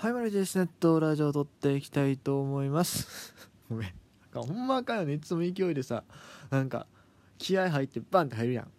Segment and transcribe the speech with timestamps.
[0.00, 3.34] はい、マルジェスネットラジオを撮っていきたいと思います。
[3.68, 3.88] ごめん。
[4.32, 5.12] なんかほんまかんよね。
[5.12, 6.04] いつも勢いでさ、
[6.48, 6.86] なんか、
[7.36, 8.70] 気合入ってバンって入るやん。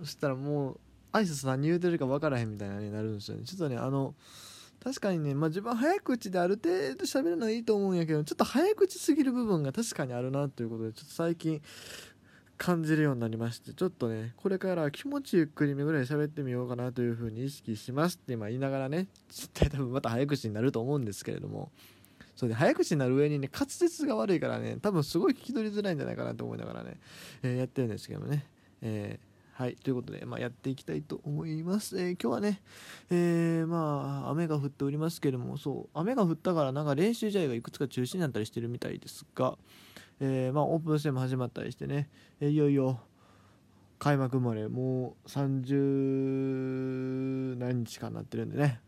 [0.00, 0.80] そしたらもう、
[1.12, 3.44] 挨拶何言うてるか分からへんみたいなね、なるんですよね。
[3.44, 4.16] ちょっとね、あの、
[4.82, 11.62] 確かにね、まあ自分早口である程度喋るのはいいと思うんやけど、ちょっと早口すぎる部分が確かにあるなということで、ちょっと最近、
[12.58, 21.70] 感じるようになりましてちょっとねこれから気持ちゆっくりめぐらい喋ってみようかなというふうに意識しますって今言いながらね絶対多分また早口になると思うんですけれども
[22.34, 26.98] それで早口になる上にね滑舌が悪いからね多分すごい聞き取りづらいんじゃないかなと思いながらね、
[27.42, 28.44] えーやってるんですけどもね、
[28.82, 32.60] えーはいということで、まあ、やっていきたいと思います、えー今日はね、
[33.10, 39.56] えーまあ雨が降っておりますけれどもそう雨が降ったからなんか練習試合がいくつか中止になったりしてるみたいですが
[40.18, 42.08] えーまあ、オープン戦も始まったりしてね、
[42.40, 43.00] えーいよいよ
[43.98, 48.80] 開幕までもう30何日かになってるんでね。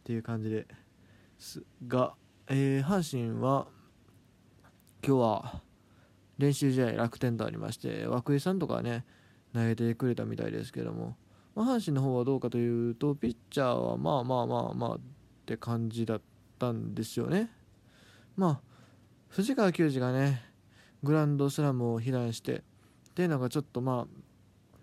[0.00, 0.66] っていう感じで
[1.38, 2.14] すが、
[2.48, 3.68] えー阪神は
[5.06, 5.62] 今日は
[6.38, 9.04] 練習試合楽天とありまして涌井さんとかね
[9.54, 11.16] 投げてくれたみたいですけども、
[11.54, 15.00] まあ、阪神の方はどうかというとピッチャーはまあまあまあまあっ
[15.46, 16.20] て感じだっ
[16.58, 17.50] たんですよね。
[18.36, 18.60] まあ
[19.28, 20.42] 藤川球児がね
[21.06, 22.62] グランドスラムを避難してっ
[23.14, 24.26] ていうのがちょっとまあ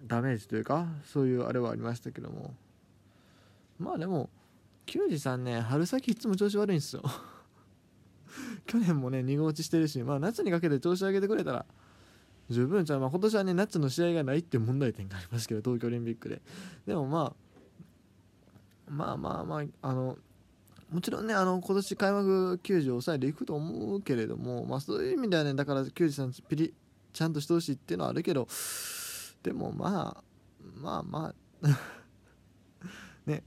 [0.05, 2.53] ダメージというかそういうあれはありましたけども。
[3.79, 4.29] まあでも
[4.85, 7.03] 球児さんね春先いつも調子悪いんですよ。
[8.66, 11.66] 去年もね2号落ちしてるしまあ夏にかけて調子上げてくれたら
[12.49, 16.41] 十分ちゃう、まあ、今年はね夏の試合がないって問題点がありますけど東京オリンピックで。
[16.85, 17.33] でもま
[18.88, 20.17] あまあまあまああの
[20.94, 26.73] もちろんねあの今年開幕球児を抑えていくと思うけれども、まあ、そういう意味ではねだから球児さんピリ
[27.11, 28.47] ちゃんとしてほしいっていうのはあるけど
[29.41, 30.23] でもまあ
[30.75, 31.67] まあまあ
[33.25, 33.44] ね、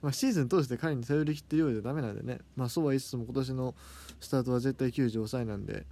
[0.00, 3.74] まあ、シーズン通して彼に頼りきってるようじゃダメなんでね、まあ、そうは言いつつも今年の
[4.18, 5.86] スタートは絶対球児抑えなんで。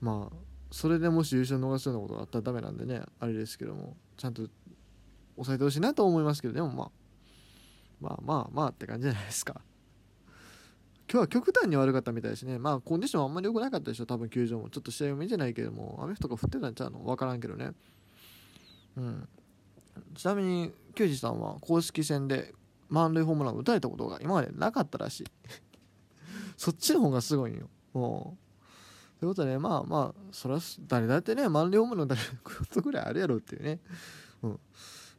[0.00, 0.36] まあ
[0.70, 4.42] それでもし優勝逃すようなことがあったらダメなんでねあれですけどもちゃんと
[5.36, 7.03] 抑えてほしいなと思いますけどでもまあ。
[8.00, 9.60] まあまあまあって感じじゃないですか。
[11.10, 12.58] 今日は極端に悪かったみたいですね。
[12.58, 14.06] まあコンディションあんまり良くなかったでしょ。
[14.06, 14.70] 多分球場も。
[14.70, 15.98] ちょっと試合を見てないけども。
[16.02, 17.00] 雨とか降ってたんちゃうの？
[17.00, 17.72] 分からんけどね。
[18.96, 19.28] うん。
[20.14, 22.52] ちなみに球児さんは公式戦で
[22.88, 25.26] 満塁ホームランを打たれたことが今までなかったらしい。
[26.56, 27.68] そっちの方がすごいよ。
[27.92, 28.36] も
[29.18, 29.20] う。
[29.20, 33.80] ということでまあまあそれは誰だってね満塁ホームラン打たれることぐらいあるやろっていうね。
[34.42, 34.60] うん。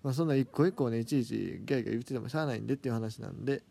[0.05, 3.63] まあ、そんな一個一個ねいちいちギャーギャー言っててもしゃあないんでっていう話なんで、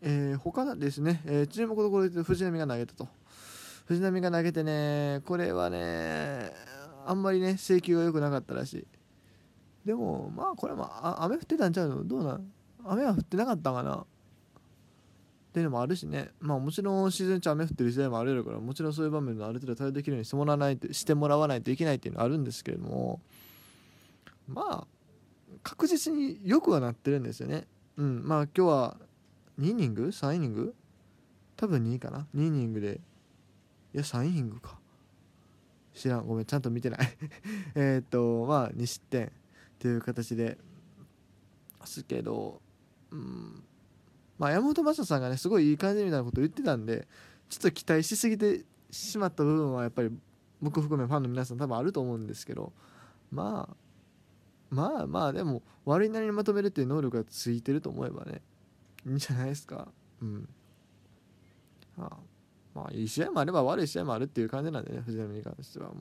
[0.00, 3.06] えー、他ですね、えー注目どころで言うと藤浪が投げたと。
[3.84, 6.50] 藤浪が投げてねこれはね
[7.04, 8.86] あんまりね制球が良くなかったらしい。
[9.84, 12.04] でもまあこれはまああ雨降ってたんちゃうの？
[12.04, 12.50] どうなん？
[12.82, 13.96] 雨は降ってなかったかな？
[13.96, 14.04] っ
[15.52, 16.30] ていうのもあるしね。
[16.40, 23.20] まあもちろんシーズン中雨降ってる時代もあるからもちろんそういう場面のある程度対応できるようにしてもらわないしてもらわないといけないっていうのはあるんですけれども
[24.48, 24.86] まあ
[25.62, 27.66] 確実に良くはなってるんですよね。
[27.96, 28.96] うん、まあ今日は
[29.60, 30.74] 2イニング ?3 イニング？
[31.56, 33.00] 多分2かな ?2 イニングで。
[33.92, 34.78] いや、3イニングか。
[35.94, 36.26] 知らん。
[36.26, 37.16] ごめん、ちゃんと見てない。
[37.76, 39.30] えっと、まあ2失点っ
[39.78, 40.58] ていう形で
[41.84, 42.60] すけど、
[43.10, 43.62] うん、
[44.38, 47.06] まあ山本昌さんがね、すごいいい感じみたいなこと言ってたんで、
[47.48, 50.10] ちょっと期待しすぎてしまった部分はやっぱり
[50.60, 52.72] 僕含めファンの皆さん多分あると思うんですけど、
[53.30, 53.76] まあ、
[54.74, 58.42] まあまあでも悪いなりにまとめるっていう能力がついてると思えばね
[59.06, 59.88] いいんじゃないですか。
[60.20, 60.48] うん。
[61.98, 62.16] ああ
[62.74, 65.94] まあいい試合もあれば悪い試合もあるっていう感じなんでね藤浪に関してはも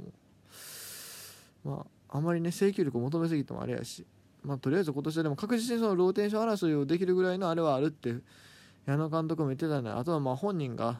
[1.66, 1.68] う。
[1.70, 4.06] まああまりね制球力を求めすぎてもあれやし
[4.44, 8.16] まあとりあえず今年はでも確実にそのローテーション争いをできるぐらいのあれはあるって
[8.86, 11.00] 矢野監督も言ってたんであとはまあ本人が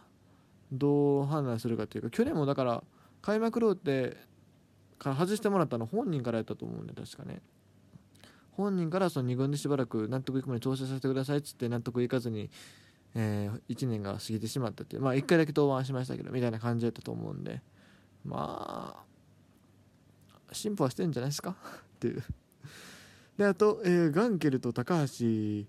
[0.72, 2.84] どう判断するかというか去年もだから
[3.22, 4.18] 開幕ローテ
[4.98, 7.42] から外してもらったの本人からやったと思うんで確かね。
[8.56, 12.50] 本人からその2軍でしばらく納得いくまで調整させてくださいっつって納得いかずに、
[13.16, 17.62] え1年が過ぎてしまったっていうまあ1回だけ登板しましたけどみたいな感じだったと思うんで
[18.26, 21.56] まあ進歩はしてんじゃないですか？
[21.96, 22.24] っていう。
[23.38, 25.66] であと、えーガンケルと高橋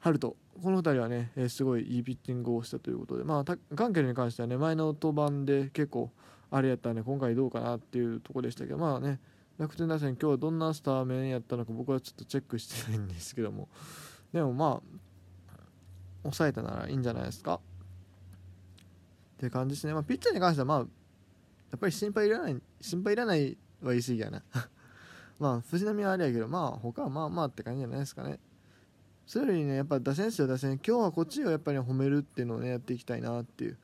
[0.00, 6.10] 遥人この2人はね、えーすごいいいピッチングをしたということでまあたガンケルに関してはね前の登板で結構
[6.50, 9.20] あれやったんで今回どうかなっていうところでしたけどまあね
[9.58, 13.68] 楽天打線今日はどんなスター面やったのか僕はちょっとチェックしてないんですけども。
[14.32, 15.56] でもまあ
[16.22, 17.60] 抑えたならいいんじゃないですか。
[19.36, 20.84] って感じですね、まあ、ピッチャーに関してはまあや
[21.76, 24.42] っぱり心配いらない心配いらないは言い過ぎやな。
[25.38, 28.38] まあ藤浪はあれやけどまあ他はまあまあって感じじゃないですかね。
[29.26, 30.80] それよりねやっぱ打線ですよ打線。
[30.86, 33.78] 今日はこっちをやっぱり褒めるっていうのをねやっていきたいなっていう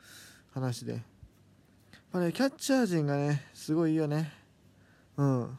[0.53, 1.03] 話で、
[2.13, 4.38] まあね、キャッチャー陣がねすごいいいよね。
[5.19, 5.59] うん。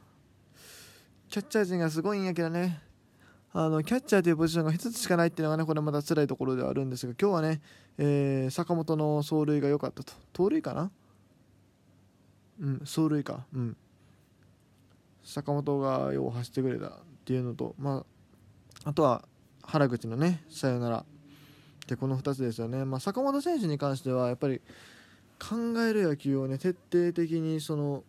[1.29, 2.81] キャッチャー陣がすごいんやけどね。
[3.51, 7.61] あのキャッチャーというポジションが1つしかないっていうのがねこれまた辛いところではあるんですが今日はね、
[7.97, 10.13] えー、坂本の走塁が良かったと。
[10.33, 10.91] 盗塁かな？
[12.61, 13.45] うん走塁か。
[13.53, 13.77] うん。
[15.23, 16.91] 坂本がよう走ってくれたっ
[17.25, 18.05] ていうのとま
[18.85, 19.25] ああとは
[19.63, 21.05] 原口のねさよなら。
[21.87, 24.61] でこの2つですよね、まあ、坂本選手に関してはやっぱり
[25.39, 28.03] 考える野球をね徹底的にその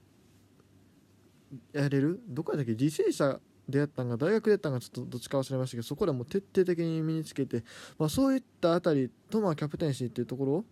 [1.72, 2.20] やれる？
[2.28, 2.72] どこやっけ？
[2.72, 7.62] 履正社でやったんが大学でやったんがちょっとどっちか忘れましたけどそこでも徹底的に身につけて、
[7.98, 10.64] まあ、そういったあたりとまあキャプテンシーっていうところ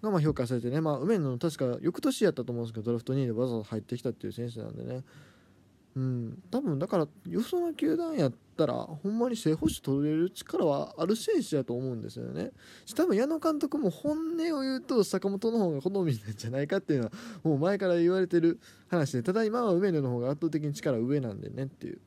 [0.00, 5.02] がまあ評価されてね、まあ、梅野の確か翌年やったと思うんですけどドラフト2位でわざわざ入ってきたっていう選手なんでね。
[5.96, 12.50] うん、多分だからよその球団やったらほんまに正捕手取れる力はある選手やと思うんですよね。
[12.96, 17.12] 多分矢野監督も本音を言うと坂本の方が好みなんじゃないかっていうのは
[17.44, 18.58] もう前から言われてる
[18.88, 22.00] 話でただ今は上野の方が圧倒的に力上なんでねっていう。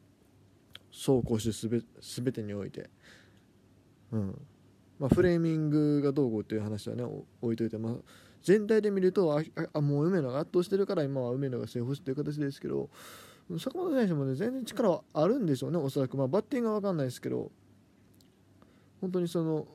[0.91, 2.89] 走攻守すべ全てにおいて。
[4.11, 4.41] うん。
[4.99, 7.03] まあフレーミングがどうこうっていう話はね
[7.41, 7.93] 置いといてまあ
[8.41, 9.43] 全体で見るとあ
[9.73, 12.89] あもう梅野が圧倒してるから今は梅野が正捕手という形ですけど
[13.57, 17.49] 坂本選手もね全然力はあるんでしょうねおそらくまあバッティングは分かんないですけど
[18.99, 19.65] 本当にその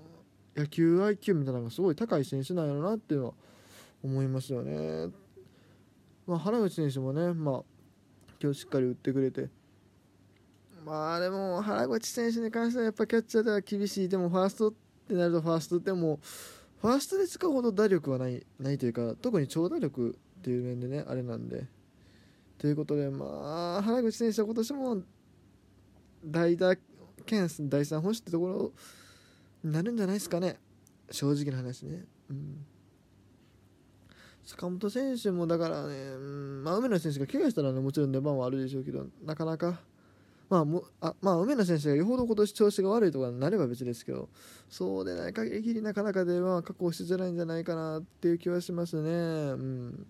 [0.55, 3.33] 野球 IQ みたいなのがすごい高い選手なんやろなっていうのは
[4.05, 5.11] 思いますよね。
[6.27, 7.63] まあ、原口選手もね、まあ、
[8.41, 9.49] 今日しっかり打ってくれて
[10.85, 14.73] まあでも原口選手に関してはやっぱキャッチャーでは厳しいでもファーストっ
[15.09, 16.21] てなるとファーストでも
[16.81, 21.67] ファーストで使うほど打力はないないというか特に長打力っていう面でねあれなんで。
[22.62, 23.26] ということで、ま
[23.79, 25.03] あ、原口選手は今年も
[26.25, 26.76] 代打
[27.26, 28.73] 兼第3捕手ってところ
[29.64, 30.61] になるんじゃないですかね。
[31.11, 32.64] 正直な話ね、うん、
[34.44, 39.81] 坂本選手もだからね、うんまあ、梅野選手が怪我したらねもちろん出番はあるでしょうけどなかなか
[40.49, 44.29] まあもあまあ、梅野選手がよほど今年調子が悪いとかになれば別ですけど
[44.69, 49.11] そうでない限りなかなかでは確保しづらいんじゃないかなっていう気はしますね。
[49.11, 49.12] う
[49.56, 50.06] ん。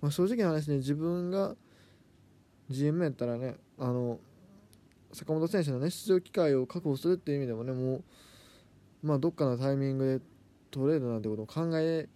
[0.00, 1.56] まあ、正直な話ね自分が
[2.70, 4.18] GM やったらねあの
[5.12, 8.04] 坂本選手のね出場機会を確保するっていう意味でもねもう
[9.02, 10.24] まあどっかのタイミングで
[10.70, 12.08] トレードなんてことを考え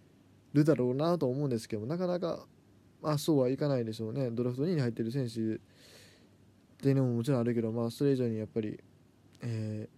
[0.53, 2.45] るだろうなと思うんですけどなかなか
[3.01, 4.29] まあそうはいかないでしょうね。
[4.29, 5.59] ドラフト2位に入ってる選手っ
[6.81, 8.79] ていうのももちろんあるけどまあそれ以上にやっぱり
[9.43, 9.89] え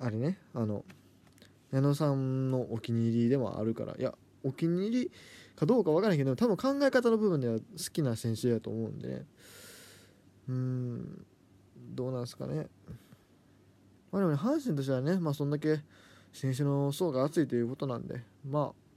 [0.00, 0.84] ー、あれねあの
[1.72, 5.10] 矢野さんのお気に入りでもあるからいやお気に入り
[5.56, 9.26] かどうか分からないけど多分考え方の部分では好きな選手やと思うんでね。
[10.48, 11.26] うん。
[11.94, 12.66] どうなんですかね。
[14.12, 15.80] まあでもね阪神としてはねまあそんだけ
[16.32, 18.90] 選手の層が厚いということなんでまあ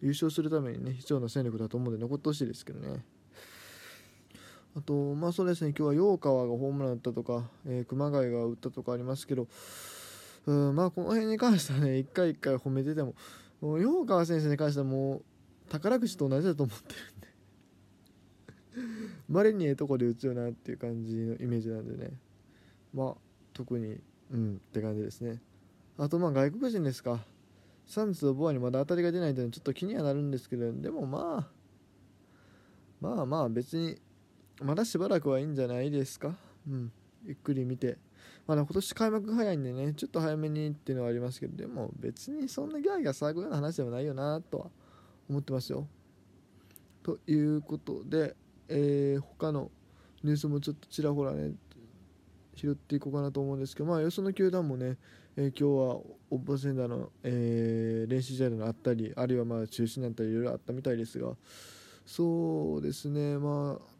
[0.00, 3.04] 優勝するためにね必要な戦力だと思うんで残ってほしいですけどね。
[4.76, 9.46] あとまあそうですね今日は陽川がホームラン打ったとか、えー、熊谷が打ったとかありますけど
[10.46, 13.14] うんまあこの辺に関してはね一回一回褒めてても
[13.78, 15.22] 陽川選手に関してはもう
[15.70, 17.28] 宝くじと同じだと思ってるんで。
[19.28, 22.18] まれにええとこで打つよなっていう感じのイメージなんでね。
[22.92, 23.16] まあ
[23.52, 24.00] 特に
[24.30, 25.40] うんって感じですね。
[25.96, 27.24] あとまあ外国人ですか。
[27.86, 31.54] サンズとボアにまだ当たりが出ないというのはちょっと気にはなるんですけどでもまあ
[33.00, 34.00] まあまあ別に
[34.62, 36.36] まだしばらくはいいんじゃないですか。
[36.68, 36.92] うん
[37.24, 37.98] ゆっくり見て。
[38.46, 44.66] まだ今年開幕早いんでねちょっと早めにっていうのはありますけどでも別にそんなギャーギャー騒ぐような話でもないよなとは
[45.28, 45.86] 思ってますよ。
[47.02, 48.34] ということで、
[48.68, 49.70] えー、他の
[50.22, 51.52] ニュースもちょっとちらほらね
[52.54, 54.96] 拾っていこうかなと思うんですけど、まあ、よその球団もね、
[55.36, 55.96] えー、今日は
[56.30, 61.32] オープンセンターの、えー、練習試合のあったりあるいはまあ中止になったりいろいろあったみたいですが
[62.06, 63.94] そうですねまあ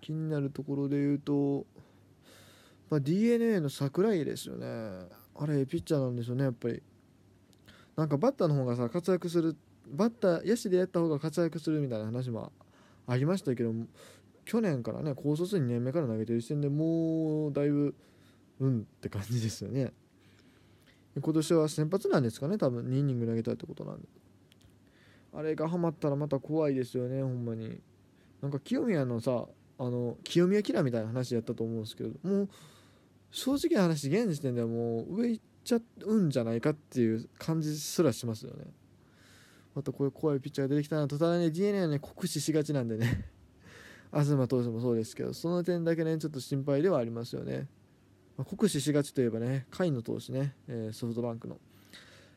[0.00, 1.66] 気になるところで言うと、
[2.90, 4.66] まあ、d n a の櫻井ですよね。
[5.36, 6.82] あれピッチャーなんでしょうねやっぱり。
[7.96, 9.56] なんかバッターの方がさ活躍する
[9.86, 12.52] バッター野手でやった方が活躍するみたいな話も
[13.06, 13.72] ありましたけど
[14.44, 17.94] 去年からね高卒2年目から投げてる時点でもうだいぶ
[18.58, 19.92] うんって感じですよね。
[21.20, 22.86] 今年は先発なんですかね多分。
[22.86, 24.08] 2イニング投げたってことなんで。
[25.32, 27.80] あれがハマったらまた怖いですよねほんまに。
[28.42, 29.46] なんか清宮のさ
[29.78, 32.48] あの清宮キラーみたいな話やったと思うんですけどもう
[33.30, 38.64] 正直な話現時点ではもう上行っちゃうんじゃないかっていう感じすらしますよね。
[39.74, 43.26] またこういう怖いピッチャーが出てきたなとただね DNA はね酷使しがちなんでね。
[44.12, 47.68] 東投手もそうですけどその点だけねちょっと心配ではありますよね、
[48.36, 51.58] まあ、酷使しがちといえばね甲斐野投手ね、えー、ソフトバンクの。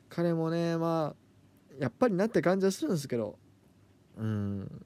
[0.09, 3.39] 彼もねまあやっぱりなって感じはするんですけど
[4.17, 4.85] うん。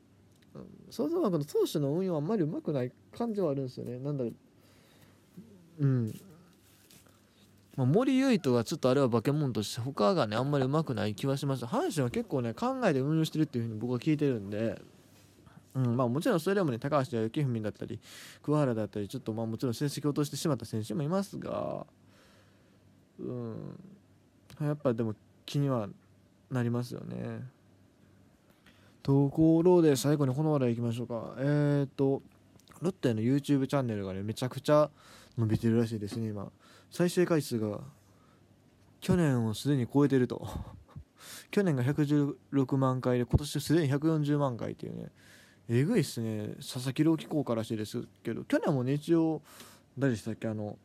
[0.89, 3.99] ソフトバンクの投手の運用はあんまりうまくない感じはあるんですよね。
[3.99, 4.33] なんだろう
[5.79, 6.19] うん。
[7.75, 14.81] まあ、森唯斗がちょっとあれは化け物として他がねあんまりうまくない気はしました阪神は結構ね考えて運用してるっていうふうに僕は聞いてるんで。
[15.75, 17.99] うんまあ、もちろんそれでもね高橋幸文だったり
[18.41, 21.85] 桑原だったりちょっとまあもちろん成績を落としてしまった選手もいますが。
[23.19, 23.79] うん。
[24.59, 25.13] やっぱでも
[25.45, 25.87] 気には
[26.49, 27.41] なりますよね。
[29.03, 31.35] ところで最後にこの話題いきましょうか。
[31.37, 32.23] えっ、ー、と
[32.81, 34.89] ロッテの YouTube チャンネルがねめちゃくちゃ
[35.37, 36.51] 伸びてるらしいですね今。
[36.89, 37.79] 再生回数が
[38.99, 40.47] 去年をすでに超えてると。
[41.51, 45.11] 去年が116万回で今年すでに140万回っていうね。
[45.69, 46.55] えぐいっすね。
[46.57, 48.43] 佐々木朗希効果らしいですけど。
[48.43, 49.41] 去年もね一応
[49.97, 50.47] 誰でしたっけ？
[50.47, 50.77] あの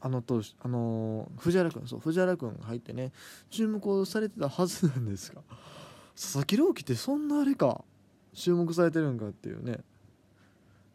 [0.00, 3.12] あの投手あの藤原君そう藤原君が入ってね
[3.50, 5.42] 注目をされてたはずなんですが。
[6.14, 7.84] 佐々木朗希ってそんなあれか。
[8.34, 9.80] 注目されてるんかっていうね。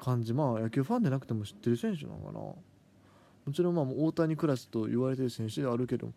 [0.03, 0.33] 感じ。
[0.33, 2.39] まあ野球ファンでなくても知ってる選手なのかな。
[2.39, 6.13] もちろんまあ大谷クラスと言われてる選手ではあるけど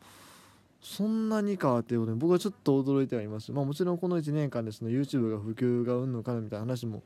[0.80, 7.02] そんなにかっていうことで僕はちょっと驚いてはいます、まあ、もちろんこの1年間でその YouTube が普及がうんのかなみたいな話も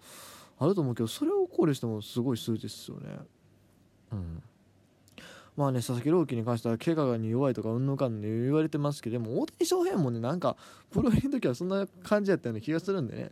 [0.58, 3.08] あると思うけどそれを考慮してもすごい数字ですよね。
[4.12, 4.42] うん。
[5.56, 10.56] まあね佐々木朗希に関しては怪我に弱いとかうんのかんの言われてますけどでも大谷翔平もねなんか
[10.90, 13.30] プロ入りの時はそんな感じやったような気がするんでね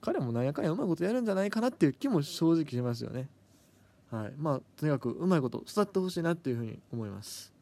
[0.00, 3.28] 彼もなんやかんやうまいことやるんじゃないかなっていう気も正直しますよね。
[4.10, 4.32] はい。
[4.38, 7.52] まあとにかくうまいこと伝ってほしいなっていうふうに思います。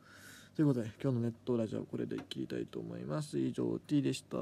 [0.55, 3.39] ということで今日のネットラジオはこれで切りたいと思います。
[3.39, 4.37] 以上 T でした。